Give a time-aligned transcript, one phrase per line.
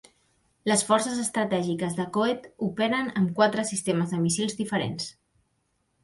[0.69, 5.11] Les Forces Estratègiques de Coet, operen amb quatre sistemes de míssils diferents.